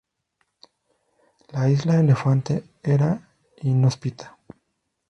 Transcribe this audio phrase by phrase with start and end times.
[1.53, 3.21] La isla Elefante era
[3.61, 4.35] inhóspita.